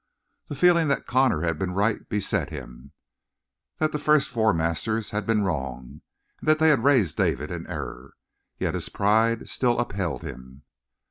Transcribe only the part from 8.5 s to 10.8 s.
Yet his pride still upheld him.